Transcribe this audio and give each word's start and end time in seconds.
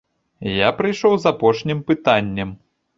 Я 0.59 0.69
прыйшоў 0.79 1.13
з 1.19 1.25
апошнім 1.35 1.87
пытаннем. 1.95 2.49